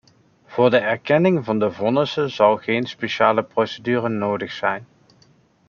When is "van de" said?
1.45-1.71